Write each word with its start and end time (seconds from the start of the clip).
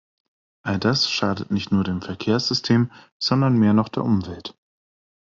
All 0.63 0.79
das 0.79 1.11
schadet 1.11 1.51
nicht 1.51 1.71
nur 1.71 1.83
dem 1.83 2.01
Verkehrssystem, 2.01 2.91
sondern 3.19 3.55
mehr 3.59 3.73
noch 3.73 3.87
der 3.89 4.03
Umwelt. 4.03 4.57